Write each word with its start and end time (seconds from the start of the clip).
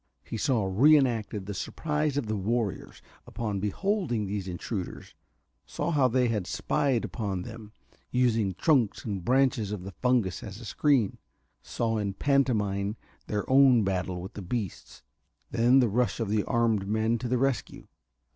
He 0.23 0.35
saw 0.35 0.65
reenacted 0.65 1.45
the 1.45 1.53
surprise 1.53 2.17
of 2.17 2.25
the 2.25 2.35
warriors 2.35 3.03
upon 3.27 3.59
beholding 3.59 4.25
these 4.25 4.47
intruders; 4.47 5.13
saw 5.67 5.91
how 5.91 6.07
they 6.07 6.27
had 6.27 6.47
spied 6.47 7.03
out 7.03 7.05
upon 7.05 7.43
them, 7.43 7.71
using 8.09 8.55
trunks 8.55 9.05
and 9.05 9.23
branches 9.23 9.71
of 9.71 9.83
the 9.83 9.91
fungus 10.01 10.41
as 10.41 10.59
a 10.59 10.65
screen; 10.65 11.19
saw 11.61 11.99
in 11.99 12.15
pantomime 12.15 12.97
their 13.27 13.47
own 13.47 13.83
battle 13.83 14.19
with 14.23 14.33
the 14.33 14.41
beasts, 14.41 15.03
then 15.51 15.81
the 15.81 15.87
rush 15.87 16.19
of 16.19 16.29
the 16.29 16.43
armed 16.45 16.87
men 16.87 17.19
to 17.19 17.27
the 17.27 17.37
rescue. 17.37 17.85